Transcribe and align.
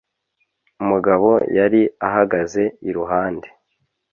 mugabo 0.89 1.29
yari 1.57 1.81
ahagaze 2.07 2.63
iruhande 2.89 3.47